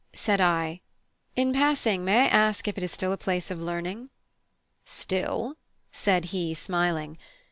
[0.13, 0.81] Said I:
[1.35, 4.09] "In passing, may I ask if it is still a place of learning?"
[4.83, 5.57] "Still?"
[5.91, 7.19] said he, smiling.